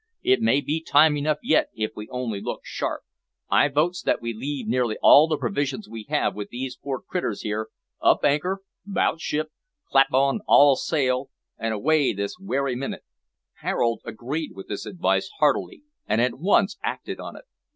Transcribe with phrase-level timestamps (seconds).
[0.23, 3.03] It may be time enough yet if we only look sharp.
[3.51, 7.41] I votes that we leave nearly all the provisions we have with these poor critters
[7.41, 7.67] here;
[8.01, 9.51] up anchor, 'bout ship,
[9.91, 11.29] clap on all sail,
[11.59, 13.03] and away this werry minit."
[13.59, 17.45] Harold agreed with this advice heartily, and at once acted on it.